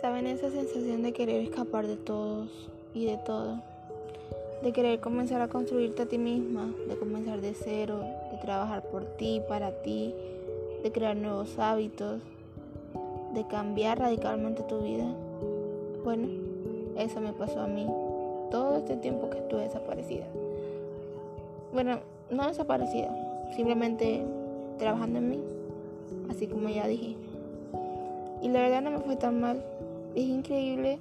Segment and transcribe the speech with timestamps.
[0.00, 2.48] tiene esa sensación de querer escapar de todos
[2.94, 3.58] y de todo.
[4.62, 8.00] De querer comenzar a construirte a ti misma, de comenzar de cero,
[8.32, 10.14] de trabajar por ti, para ti,
[10.82, 12.22] de crear nuevos hábitos,
[13.34, 15.06] de cambiar radicalmente tu vida.
[16.02, 16.28] Bueno,
[16.96, 17.86] eso me pasó a mí
[18.50, 20.26] todo este tiempo que estuve desaparecida.
[21.72, 21.98] Bueno,
[22.30, 23.14] no desaparecida,
[23.54, 24.24] simplemente
[24.78, 25.40] trabajando en mí,
[26.30, 27.16] así como ya dije.
[28.42, 29.62] Y la verdad no me fue tan mal.
[30.14, 30.98] Es increíble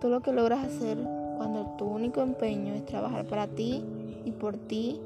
[0.00, 0.98] todo lo que logras hacer
[1.36, 3.84] cuando tu único empeño es trabajar para ti
[4.24, 5.00] y por ti,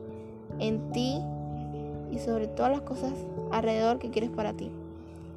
[0.59, 1.21] en ti
[2.13, 3.13] y sobre todas las cosas
[3.51, 4.71] alrededor que quieres para ti.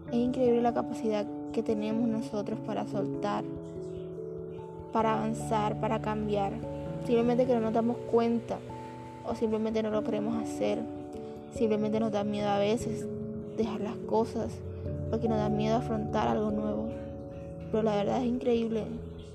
[0.09, 3.43] Es increíble la capacidad que tenemos nosotros para soltar,
[4.91, 6.53] para avanzar, para cambiar.
[7.05, 8.57] Simplemente que no nos damos cuenta
[9.25, 10.79] o simplemente no lo queremos hacer.
[11.53, 13.05] Simplemente nos da miedo a veces
[13.57, 14.51] dejar las cosas
[15.09, 16.89] porque nos da miedo afrontar algo nuevo.
[17.73, 18.83] Pero la verdad es increíble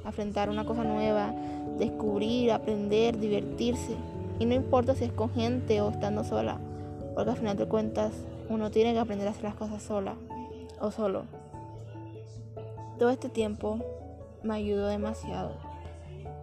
[0.04, 1.34] afrontar una cosa nueva,
[1.76, 3.96] descubrir, aprender, divertirse.
[4.38, 6.56] Y no importa si es con gente o estando sola,
[7.16, 8.12] porque al final de cuentas
[8.48, 10.14] uno tiene que aprender a hacer las cosas sola
[10.80, 11.24] o solo.
[12.96, 13.80] Todo este tiempo
[14.44, 15.56] me ayudó demasiado.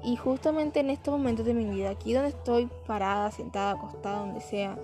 [0.04, 4.42] Y justamente en estos momentos de mi vida, aquí donde estoy parada, sentada, acostada, donde
[4.42, 4.78] sea,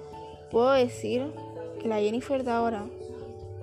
[0.49, 1.29] puedo decir
[1.81, 2.85] que la Jennifer de ahora,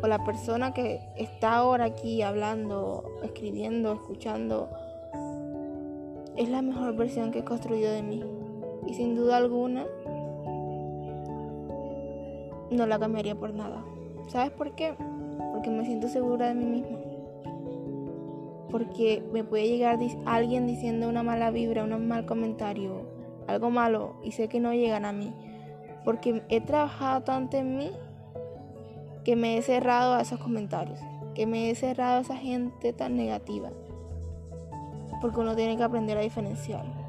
[0.02, 4.68] o la persona que está ahora aquí hablando, escribiendo, escuchando,
[6.36, 8.24] es la mejor versión que he construido de mí.
[8.86, 9.86] Y sin duda alguna,
[12.70, 13.84] no la cambiaría por nada.
[14.28, 14.94] ¿Sabes por qué?
[15.52, 16.98] Porque me siento segura de mí misma
[18.70, 23.02] porque me puede llegar alguien diciendo una mala vibra, un mal comentario,
[23.46, 25.32] algo malo, y sé que no llegan a mí,
[26.04, 27.91] porque he trabajado tanto en mí
[29.24, 30.98] que me he cerrado a esos comentarios,
[31.34, 33.70] que me he cerrado a esa gente tan negativa,
[35.20, 37.07] porque uno tiene que aprender a diferenciar.